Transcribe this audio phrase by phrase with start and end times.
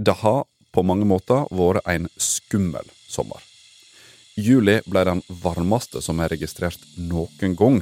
[0.00, 3.42] Det har på mange måter vært en skummel sommer.
[4.40, 7.76] Juli ble den varmeste som er registrert noen gang.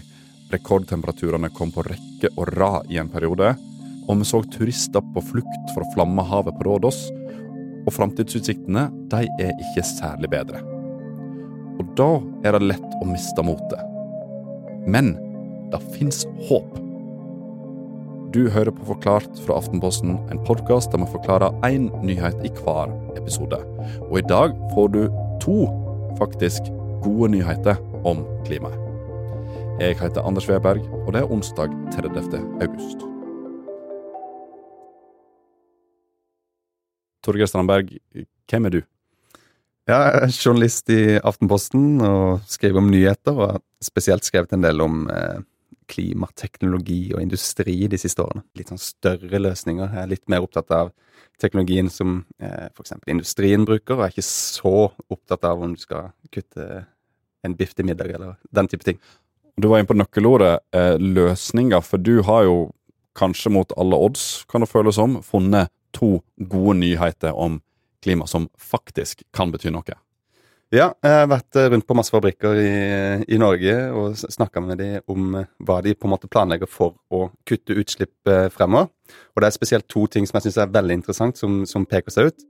[0.50, 3.52] Rekordtemperaturene kom på rekke og rad i en periode.
[4.08, 6.98] Og vi så turister på flukt fra flammehavet på Rådås.
[7.86, 10.64] Og framtidsutsiktene de er ikke særlig bedre.
[11.78, 12.10] Og da
[12.42, 13.78] er det lett å miste motet.
[14.90, 15.14] Men
[15.70, 16.87] det fins håp.
[18.28, 22.90] Du hører på Forklart fra Aftenposten, en podkast der vi forklarer én nyhet i hver
[23.16, 23.56] episode.
[24.10, 24.98] Og i dag får du
[25.40, 25.54] to
[26.18, 26.68] faktisk
[27.00, 28.76] gode nyheter om klimaet.
[29.80, 32.44] Jeg heter Anders Weberg, og det er onsdag 30.
[32.60, 33.08] august.
[37.24, 37.96] Torgeir Strandberg,
[38.50, 38.80] hvem er du?
[39.88, 44.84] Jeg er journalist i Aftenposten og skriver om nyheter, og har spesielt skrevet en del
[44.84, 45.40] om eh,
[45.88, 48.44] klimateknologi og industri de siste årene.
[48.58, 49.88] Litt sånn større løsninger.
[49.94, 50.92] Jeg er litt mer opptatt av
[51.40, 52.96] teknologien som eh, f.eks.
[53.06, 54.74] industrien bruker, og er ikke så
[55.08, 56.84] opptatt av om du skal kutte
[57.46, 58.98] en biff til middag eller den type ting.
[59.58, 62.58] Du var inne på nøkkelordet eh, løsninger, for du har jo
[63.18, 67.58] kanskje mot alle odds, kan det føles som, funnet to gode nyheter om
[68.04, 69.96] klima som faktisk kan bety noe.
[70.68, 72.72] Ja, jeg har vært eh, rundt på masse fabrikker i,
[73.32, 76.98] i Norge og snakka med dem om eh, hva de på en måte planlegger for
[77.08, 78.90] å kutte utslipp eh, fremover.
[79.32, 82.12] Og det er spesielt to ting som jeg syns er veldig interessant, som, som, peker
[82.12, 82.44] seg ut.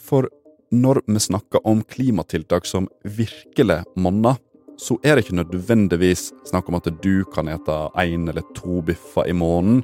[0.00, 0.30] For
[0.72, 4.38] når vi snakker om klimatiltak som virkelig monner,
[4.80, 9.28] så er det ikke nødvendigvis snakk om at du kan ete én eller to biffer
[9.28, 9.82] i måneden,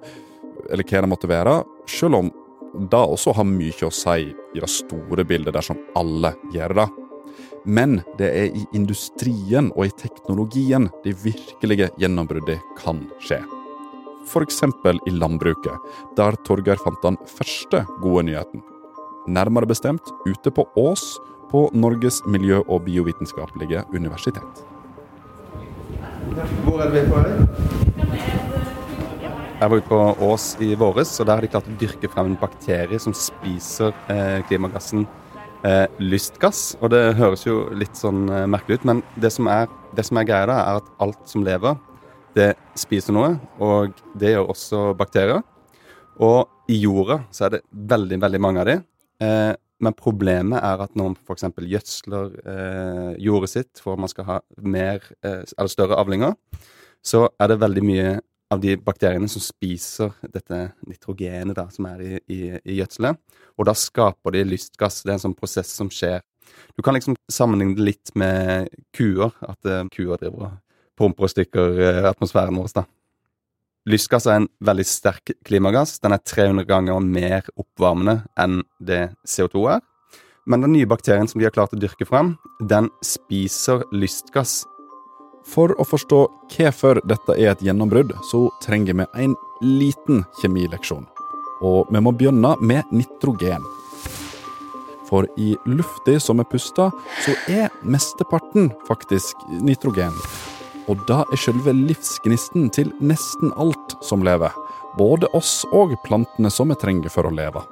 [0.73, 1.59] eller hva det måtte være,
[1.93, 2.33] selv om
[2.89, 6.89] det også har mye å si i det store bildet dersom alle gjør det.
[7.69, 13.43] Men det er i industrien og i teknologien de virkelige gjennombruddene kan skje.
[14.25, 14.63] F.eks.
[15.05, 18.63] i landbruket, der Torgeir fant den første gode nyheten.
[19.29, 21.19] Nærmere bestemt ute på Ås
[21.51, 24.65] på Norges miljø- og biovitenskapelige universitet.
[26.65, 27.37] Hvor er det vi på vei?
[29.61, 32.33] Jeg var ute på Ås i våres, og der har de klart å dyrke frem
[32.33, 35.05] en bakterie som spiser eh, klimagassen
[35.67, 36.77] eh, lystgass.
[36.83, 40.21] Og det høres jo litt sånn eh, merkelig ut, men det som, er, det som
[40.21, 41.79] er greia da, er at alt som lever,
[42.37, 43.33] det spiser noe,
[43.63, 45.43] og det gjør også bakterier.
[46.23, 48.77] Og i jorda så er det veldig, veldig mange av de.
[49.25, 51.47] Eh, men problemet er at når man f.eks.
[51.73, 56.35] gjødsler eh, jordet sitt for at man skal ha mer, eh, eller større avlinger,
[57.05, 58.17] så er det veldig mye
[58.51, 63.19] av de bakteriene som spiser dette nitrogenet da, som er i, i, i gjødselet.
[63.59, 65.03] Og da skaper de lystgass.
[65.03, 66.23] Det er en sånn prosess som skjer.
[66.77, 69.35] Du kan liksom sammenligne det litt med kuer.
[69.45, 70.55] At uh, kuer driver og
[70.99, 72.73] pumper og stykker uh, atmosfæren vår.
[72.81, 72.87] da.
[73.89, 75.99] Lystgass er en veldig sterk klimagass.
[76.05, 79.85] Den er 300 ganger mer oppvarmende enn det CO2 er.
[80.49, 84.63] Men den nye bakterien som de har klart å dyrke fram, den spiser lystgass
[85.47, 86.21] for å forstå
[86.55, 91.07] hvorfor dette er et gjennombrudd, så trenger vi en liten kjemileksjon.
[91.65, 93.65] Og vi må begynne med nitrogen.
[95.09, 96.93] For i lufta som vi puster,
[97.25, 100.15] så er mesteparten faktisk nitrogen.
[100.89, 104.53] Og det er selve livsgnisten til nesten alt som lever.
[104.99, 107.65] Både oss og plantene som vi trenger for å leve.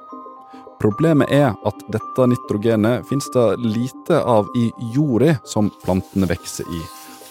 [0.77, 6.81] Problemet er at dette nitrogenet finnes det lite av i jorda som plantene vokser i.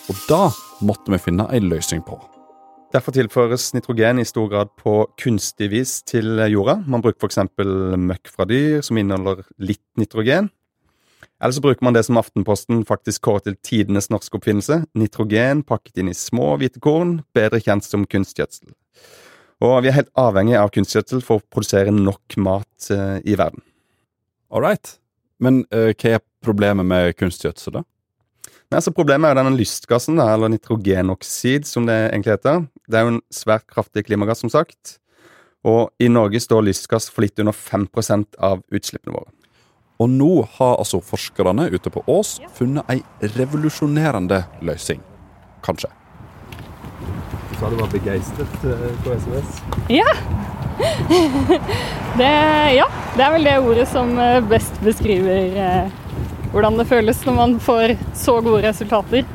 [0.07, 0.45] Og da
[0.87, 2.15] måtte vi finne en løsning på.
[2.95, 6.77] Derfor tilføres nitrogen i stor grad på kunstig vis til jorda.
[6.87, 7.41] Man bruker f.eks.
[7.99, 10.53] møkk fra dyr som inneholder litt nitrogen.
[11.43, 14.85] Eller så bruker man det som Aftenposten faktisk kårer til tidenes norske oppfinnelse.
[14.97, 18.71] Nitrogen pakket inn i små hvite korn, bedre kjent som kunstgjødsel.
[19.67, 23.67] Og vi er helt avhengig av kunstgjødsel for å produsere nok mat uh, i verden.
[24.55, 24.95] All right.
[25.43, 27.85] Men uh, hva er problemet med kunstgjødsel, da?
[28.67, 32.65] Nei, altså Problemet er jo denne lystgassen, eller nitrogenoksid, som det egentlig heter.
[32.91, 34.97] Det er jo en svært kraftig klimagass, som sagt.
[35.67, 39.31] Og i Norge står lystgass for litt under 5% av utslippene våre.
[40.03, 42.99] Og nå har altså forskerne ute på Ås funnet ei
[43.37, 44.99] revolusjonerende løsning.
[45.65, 45.89] Kanskje.
[47.51, 49.63] Du sa du var begeistret eh, på SMS?
[49.95, 50.11] Ja.
[52.21, 52.33] det,
[52.77, 52.91] ja.
[53.15, 55.95] Det er vel det ordet som eh, best beskriver eh,
[56.57, 59.27] hvordan det føles når man får så gode resultater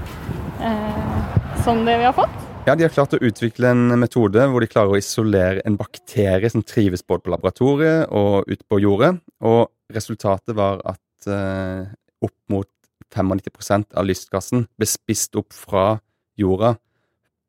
[0.57, 2.33] eh, som det vi har fått.
[2.65, 6.49] Ja, De har klart å utvikle en metode hvor de klarer å isolere en bakterie
[6.49, 9.15] som trives både på laboratoriet og ute på jordet.
[9.45, 11.91] Og resultatet var at eh,
[12.25, 12.69] opp mot
[13.13, 15.99] 95% av lystgassen ble spist opp fra
[16.39, 16.75] jorda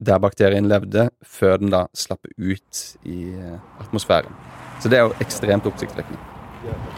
[0.03, 4.37] der bakterien levde, før den da slapp ut i eh, atmosfæren.
[4.83, 6.19] Så det er jo ekstremt oppsiktsvekkende.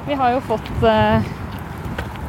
[0.09, 1.35] Vi har jo fått eh,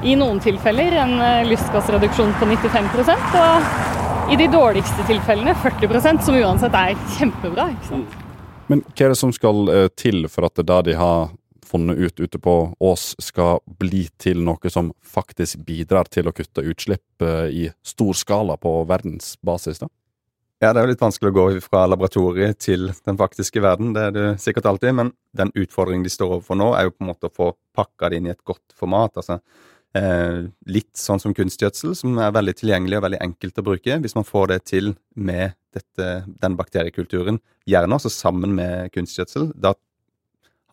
[0.05, 6.37] i noen tilfeller en eh, lystgassreduksjon på 95% og i de dårligste tilfellene 40% som
[6.37, 7.71] uansett er kjempebra.
[7.73, 8.21] ikke sant?
[8.69, 11.33] Men hva er det som skal eh, til for at det de har
[11.65, 12.55] funnet ut ute på
[12.85, 18.13] Ås, skal bli til noe som faktisk bidrar til å kutte utslipp eh, i stor
[18.17, 19.81] skala på verdensbasis?
[19.81, 19.89] da?
[20.61, 24.09] Ja, det er jo litt vanskelig å gå fra laboratoriet til den faktiske verden, det
[24.09, 27.09] er det sikkert alltid, men den utfordringen de står overfor nå, er jo på en
[27.09, 29.17] måte å få pakka det inn i et godt format.
[29.17, 29.41] altså
[29.95, 33.99] eh, Litt sånn som kunstgjødsel, som er veldig tilgjengelig og veldig enkelt å bruke.
[34.03, 39.73] Hvis man får det til med dette, den bakteriekulturen, gjerne også sammen med kunstgjødsel, da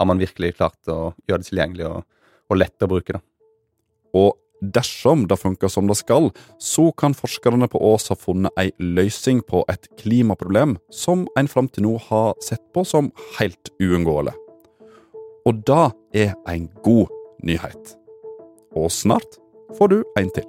[0.00, 2.06] har man virkelig klart å gjøre det tilgjengelig og,
[2.50, 3.18] og lett å bruke.
[3.18, 3.22] da.
[4.18, 8.70] Og dersom det funker som det skal, så kan forskerne på Ås ha funnet ei
[8.78, 14.36] løsning på et klimaproblem som en fram til nå har sett på som helt uunngåelig.
[15.48, 15.84] Og det
[16.26, 17.10] er en god
[17.42, 17.96] nyhet.
[18.76, 19.38] Og snart
[19.78, 20.48] får du en til.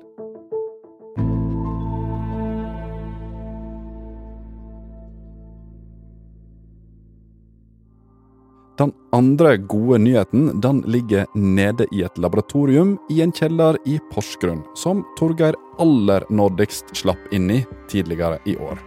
[8.78, 14.64] Den andre gode nyheten den ligger nede i et laboratorium i en kjeller i Porsgrunn,
[14.76, 17.60] som Torgeir aller nådigst slapp inn i
[17.92, 18.82] tidligere i år.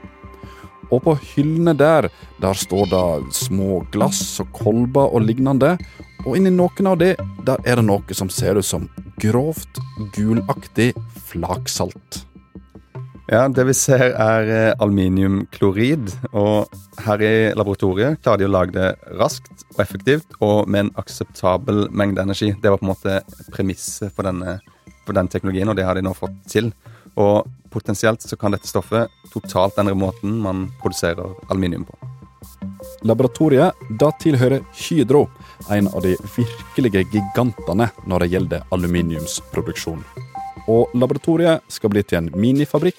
[0.90, 2.10] Og på hyllene der,
[2.42, 5.76] der står det små glass og kolber og lignende,
[6.26, 7.14] og inni noen av de,
[7.46, 8.90] der er det noe som ser ut som
[9.22, 9.80] grovt,
[10.14, 10.92] gulaktig
[11.28, 12.22] flaksalt.
[13.26, 16.70] Ja, det vi ser er eh, aluminiumklorid, og
[17.02, 21.88] her i laboratoriet klarer de å lage det raskt og effektivt og med en akseptabel
[21.90, 22.52] mengde energi.
[22.54, 23.16] Det var på en måte
[23.50, 24.30] premisset for,
[25.02, 26.70] for den teknologien, og det har de nå fått til.
[27.19, 31.98] Og potensielt så kan dette stoffet totalt endre måten man produserer aluminium på.
[33.04, 35.26] Laboratoriet da tilhører Hydro,
[35.70, 40.00] en av de virkelige gigantene når det gjelder aluminiumsproduksjon.
[40.66, 42.98] Og laboratoriet skal bli til en minifabrikk,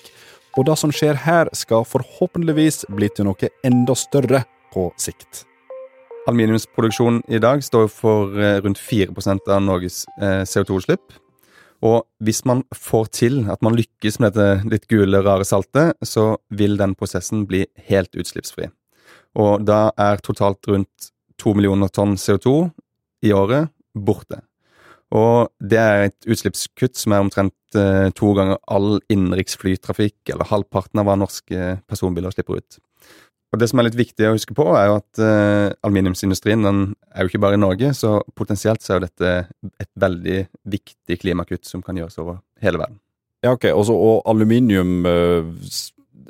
[0.57, 5.43] og det som skjer her skal forhåpentligvis bli til noe enda større på sikt.
[6.27, 11.15] Aluminiumsproduksjon i dag står for eh, rundt 4% av Norges eh, CO2-utslipp.
[11.85, 16.35] Og hvis man får til at man lykkes med dette litt gule, rare saltet, så
[16.49, 18.71] vil den prosessen bli helt utslippsfri.
[19.37, 22.55] Og da er totalt rundt to millioner tonn CO2
[23.27, 24.41] i året borte.
[25.15, 30.99] Og det er et utslippskutt som er omtrent eh, to ganger all innenriksflytrafikk, eller halvparten
[30.99, 32.79] av hva norske personbiler slipper ut.
[33.55, 36.81] Og Det som er litt viktig å huske på, er jo at eh, aluminiumsindustrien den
[37.13, 39.35] er jo ikke bare i Norge, så potensielt så er jo dette
[39.79, 42.99] et veldig viktig klimakutt som kan gjøres over hele verden.
[43.45, 43.69] Ja, ok.
[43.71, 45.47] Også, og aluminium eh,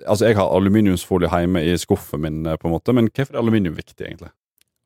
[0.06, 3.42] Altså, jeg har aluminiumsfolie hjemme i skuffen min, eh, på en måte, men hvorfor er
[3.42, 4.32] aluminium viktig, egentlig?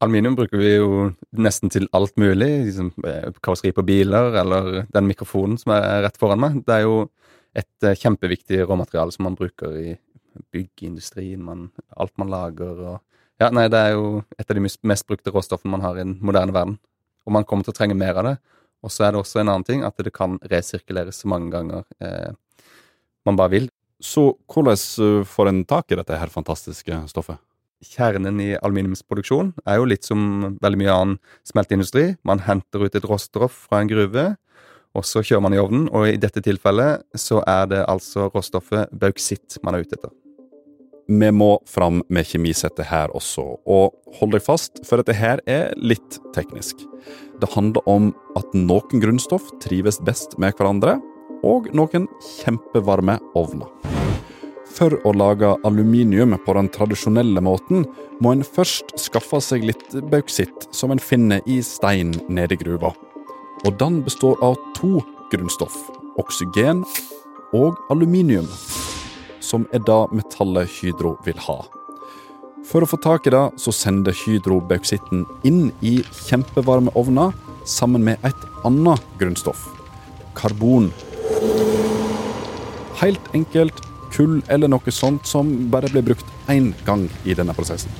[0.01, 2.49] Aluminium bruker vi jo nesten til alt mulig.
[2.65, 6.65] Liksom, eh, karosseri på biler, eller den mikrofonen som er rett foran meg.
[6.65, 7.09] Det er jo
[7.55, 9.97] et eh, kjempeviktig råmateriale som man bruker i
[10.51, 12.99] byggeindustrien, man, alt man lager og
[13.41, 16.19] Ja, nei, det er jo et av de mest brukte råstoffene man har i den
[16.21, 16.75] moderne verden.
[17.25, 18.35] Og man kommer til å trenge mer av det.
[18.85, 21.81] Og så er det også en annen ting at det kan resirkuleres så mange ganger
[22.05, 22.35] eh,
[23.25, 23.67] man bare vil.
[24.01, 27.39] Så hvordan eh, får en tak i dette her fantastiske stoffet?
[27.81, 30.21] kjernen i aluminiumsproduksjon er jo litt som
[30.61, 32.15] veldig mye annen smelteindustri.
[32.27, 34.25] Man henter ut et råstoff fra en gruve,
[34.91, 35.87] og så kjører man i ovnen.
[35.89, 40.13] Og i dette tilfellet så er det altså råstoffet bauksitt man er ute etter.
[41.11, 45.73] Vi må fram med kjemisettet her også, og hold deg fast, for dette her er
[45.75, 46.85] litt teknisk.
[47.41, 50.99] Det handler om at noen grunnstoff trives best med hverandre,
[51.43, 52.05] og noen
[52.37, 53.90] kjempevarme ovner.
[54.81, 57.83] For å lage aluminium på den tradisjonelle måten,
[58.17, 62.89] må en først skaffe seg litt bauksitt som en finner i stein nede i gruva.
[63.61, 65.75] Og den består av to grunnstoff,
[66.17, 66.81] oksygen
[67.53, 68.47] og aluminium,
[69.37, 71.59] som er det metallet Hydro vil ha.
[72.65, 77.37] For å få tak i det, så sender Hydro bauksitten inn i kjempevarme ovner
[77.69, 79.61] sammen med et annet grunnstoff,
[80.33, 80.89] karbon.
[82.97, 87.91] Helt enkelt kull eller noe sånt som bare blir brukt én gang i denne prosessen.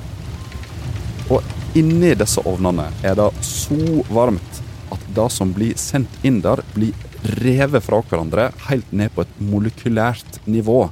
[1.32, 1.40] Og
[1.78, 4.60] inni disse ovnene er det så varmt
[4.92, 6.92] at det som blir sendt inn der, blir
[7.40, 10.84] revet fra hverandre helt ned på et molekylært nivå.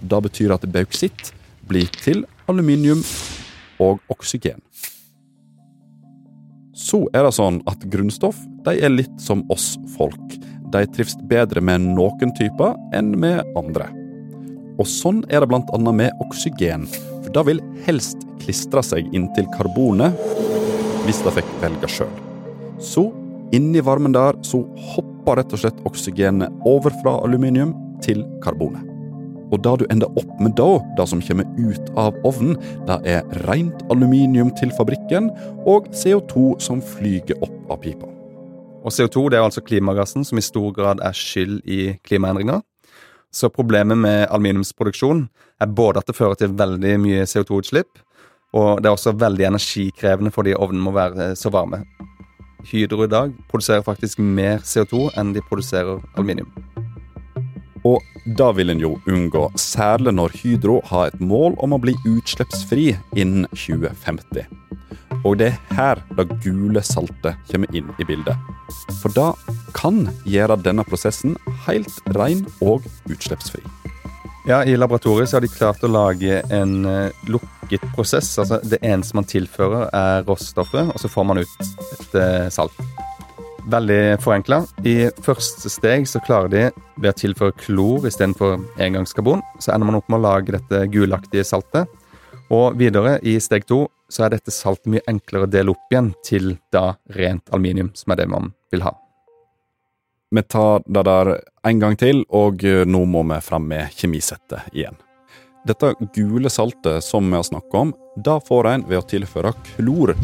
[0.00, 1.32] Det betyr at bauksitt
[1.68, 3.02] blir til aluminium
[3.80, 4.60] og oksygen.
[6.80, 10.36] Så er det sånn at grunnstoff de er litt som oss folk.
[10.70, 13.90] De trives bedre med noen typer enn med andre.
[14.80, 15.92] Og sånn er det bl.a.
[15.92, 16.86] med oksygen,
[17.20, 20.16] for det vil helst klistre seg inntil karbonet
[21.04, 22.14] hvis det fikk velge sjøl.
[22.80, 23.10] Så
[23.50, 24.60] Inni varmen der så
[24.92, 27.72] hopper rett og slett oksygenet over fra aluminium
[28.04, 28.84] til karbonet.
[29.50, 32.54] Og det du ender opp med da, det som kommer ut av ovnen,
[32.86, 35.32] det er rent aluminium til fabrikken
[35.66, 38.06] og CO2 som flyger opp av pipa.
[38.86, 42.62] Og CO2 det er altså klimagassen som i stor grad er skyld i klimaendringer.
[43.30, 45.28] Så problemet med aluminiumsproduksjon
[45.62, 48.00] er både at det fører til veldig mye CO2-utslipp,
[48.58, 51.84] og det er også veldig energikrevende fordi ovnen må være så varme.
[52.66, 56.50] Hydro i dag produserer faktisk mer CO2 enn de produserer aluminium.
[57.86, 58.02] Og
[58.36, 62.90] da vil en jo unngå, særlig når Hydro har et mål om å bli utslippsfri
[63.16, 64.44] innen 2050.
[65.24, 68.36] Og det er her det gule saltet kommer inn i bildet.
[69.00, 71.36] For det kan gjøre denne prosessen
[71.66, 73.62] helt ren og utslippsfri.
[74.48, 78.32] Ja, I laboratoriet har de klart å lage en uh, lukket prosess.
[78.40, 82.80] altså Det eneste man tilfører, er råstoffet, og så får man ut et uh, salt.
[83.70, 84.62] Veldig forenkla.
[84.88, 86.62] I første steg så klarer de,
[86.96, 91.44] ved å tilføre klor istedenfor engangskarbon, så ender man opp med å lage dette gulaktige
[91.44, 91.92] saltet.
[92.50, 96.10] Og videre, i steg to, så er dette saltet mye enklere å dele opp igjen
[96.26, 98.96] til da rent aluminium, som er det man vil ha.
[100.32, 104.68] Vi tar det der en gang til, og eh, nå må vi fram med kjemisettet
[104.70, 104.94] igjen.
[105.66, 110.14] Dette gule saltet som vi har snakket om, da får en ved å tilføre klor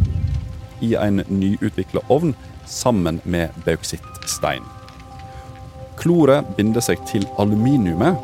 [0.78, 2.36] i en nyutvikla ovn
[2.70, 4.62] sammen med bauksittstein.
[5.98, 8.14] Kloret binder seg til aluminiumet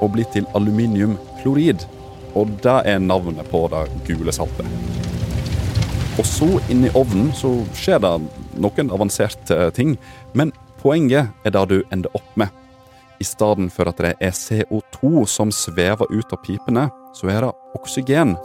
[0.00, 1.84] og blir til aluminiumklorid.
[2.36, 4.64] Og det er navnet på det gule saltet.
[6.16, 8.16] Og så inni ovnen så skjer det
[8.60, 9.96] noen avanserte ting,
[10.34, 12.52] men poenget er det du ender opp med.
[13.20, 17.54] I stedet for at det er CO2 som svever ut av pipene, så er det
[17.78, 18.36] oksygen,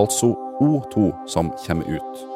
[0.00, 2.28] altså O2, som kommer ut.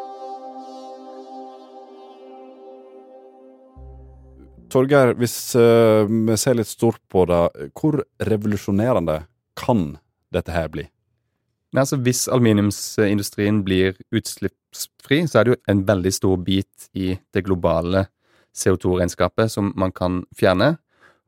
[4.73, 9.20] Torgeir, hvis uh, vi ser litt stort på det, hvor revolusjonerende
[9.56, 9.92] kan
[10.35, 10.88] dette her bli?
[11.73, 17.14] Men altså, hvis aluminiumsindustrien blir utslippsfri, så er det jo en veldig stor bit i
[17.35, 18.06] det globale
[18.56, 20.76] CO2-regnskapet som man kan fjerne.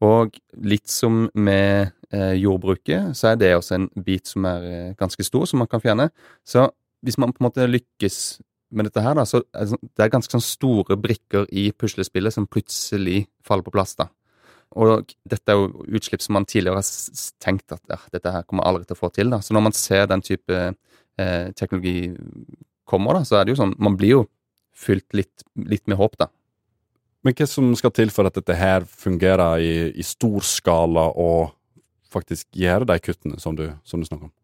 [0.04, 4.92] Og litt som med eh, jordbruket, så er det også en bit som er eh,
[4.99, 6.09] ganske stor, som man kan fjerne.
[6.47, 6.68] Så
[7.02, 8.38] hvis man på en måte lykkes
[8.71, 12.47] med dette her, da, så er det, sånn, ganske sånn store brikker i puslespillet som
[12.47, 13.97] plutselig faller på plass.
[13.99, 14.09] da.
[14.77, 16.89] Og dette er jo utslipp som man tidligere har
[17.43, 19.31] tenkt at ja, dette her kommer aldri til å få til.
[19.33, 19.41] da.
[19.45, 22.13] Så når man ser den type eh, teknologi
[22.89, 24.25] kommer, da, så er det jo sånn Man blir jo
[24.79, 26.29] fylt litt, litt med håp, da.
[27.27, 31.51] Men hva som skal til for at dette her fungerer i, i stor skala og
[32.09, 34.35] faktisk gjør de kuttene som du, som du snakker om?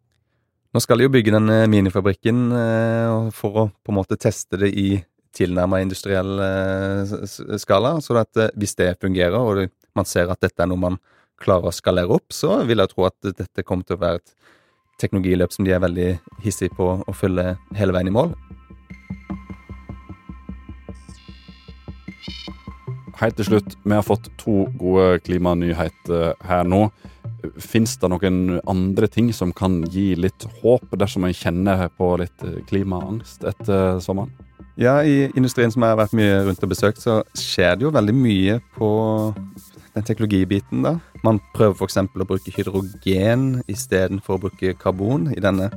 [0.75, 4.59] Nå skal de jo bygge den eh, minifabrikken eh, for å på en måte teste
[4.59, 4.89] det i
[5.35, 7.15] tilnærmet industriell eh,
[7.61, 7.95] skala.
[8.03, 10.99] Så at hvis det fungerer, og man ser at dette er noe man
[11.41, 14.35] klarer å skalere opp, så vil jeg tro at dette kommer til å være et
[15.01, 16.11] teknologiløp som de er veldig
[16.45, 18.31] hissige på å følge hele veien i mål.
[23.15, 26.87] Helt til slutt, vi har fått to gode klimanyheter her nå.
[27.61, 32.43] Fins det noen andre ting som kan gi litt håp dersom en kjenner på litt
[32.67, 34.33] klimaangst etter sommeren?
[34.75, 37.93] Ja, i industrien som jeg har vært mye rundt og besøkt, så skjer det jo
[37.95, 38.89] veldig mye på
[39.95, 40.97] den teknologibiten, da.
[41.23, 41.97] Man prøver f.eks.
[42.03, 45.69] å bruke hydrogen istedenfor å bruke karbon i denne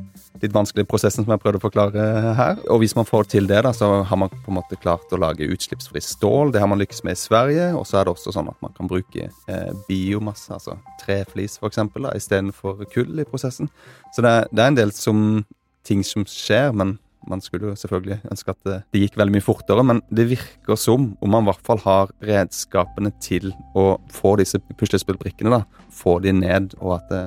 [0.42, 2.58] litt vanskelige prosessen som jeg prøvde å forklare her.
[2.72, 5.20] Og hvis man får til det, da, så har man på en måte klart å
[5.22, 6.52] lage utslippsfri stål.
[6.54, 7.70] Det har man lykkes med i Sverige.
[7.78, 11.82] Og så er det også sånn at man kan bruke eh, biomasse, altså treflis f.eks.,
[12.18, 13.70] istedenfor kull i prosessen.
[14.14, 15.44] Så det, det er en del som,
[15.86, 19.84] ting som skjer, men man skulle jo selvfølgelig ønske at det gikk veldig mye fortere,
[19.86, 24.60] men det virker som om man i hvert fall har redskapene til å få disse
[24.78, 27.24] puslespillbrikkene, da, få de ned, og at det,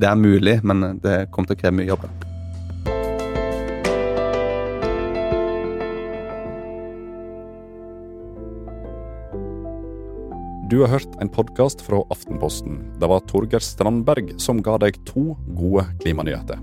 [0.00, 2.08] det er mulig, men det kommer til å kreve mye jobb.
[10.66, 12.80] Du har hørt en podkast fra Aftenposten.
[12.98, 16.58] Det var Torgeir Strandberg som ga deg to gode klimanyheter.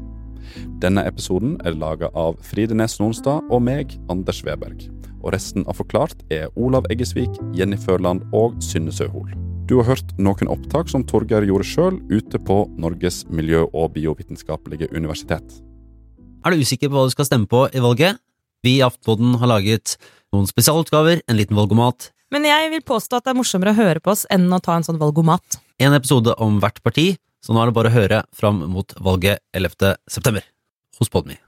[0.84, 4.86] Denne episoden er laga av Fride Nes Nonstad og meg, Anders Weberg.
[5.24, 9.32] Og resten av Forklart er Olav Eggesvik, Jenny Førland og Synne Søhol.
[9.70, 14.92] Du har hørt noen opptak som Torgeir gjorde sjøl ute på Norges miljø- og biovitenskapelige
[14.92, 15.46] universitet.
[16.44, 18.20] Er du usikker på hva du skal stemme på i valget?
[18.64, 19.96] Vi i Aftenposten har laget
[20.36, 22.10] noen spesialutgaver, en liten valgomat.
[22.34, 24.76] Men jeg vil påstå at det er morsommere å høre på oss enn å ta
[24.76, 25.60] en sånn valgomat.
[25.84, 29.44] En episode om hvert parti, så nå er det bare å høre fram mot valget
[29.58, 29.98] 11.
[30.08, 30.48] september
[31.00, 31.42] hos Podme.